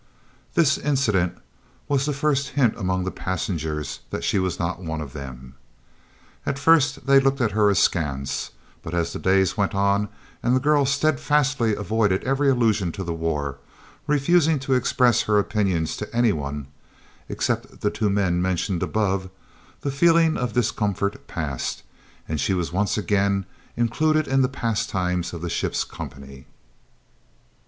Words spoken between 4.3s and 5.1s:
was not one